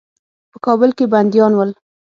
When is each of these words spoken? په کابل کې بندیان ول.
په 0.51 0.57
کابل 0.65 0.89
کې 0.97 1.05
بندیان 1.13 1.51
ول. 1.55 1.71